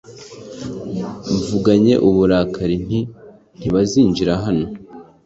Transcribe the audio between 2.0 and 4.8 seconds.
uburakari nti ntibazinjira hano